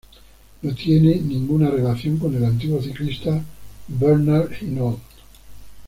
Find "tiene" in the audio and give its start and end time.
0.73-1.17